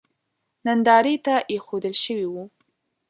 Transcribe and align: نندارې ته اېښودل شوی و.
نندارې 0.65 1.15
ته 1.25 1.35
اېښودل 1.51 1.95
شوی 2.03 2.25
و. 2.31 2.35